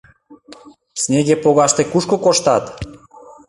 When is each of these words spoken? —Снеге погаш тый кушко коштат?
—Снеге 1.01 1.35
погаш 1.43 1.71
тый 1.75 1.85
кушко 1.91 2.15
коштат? 2.25 2.63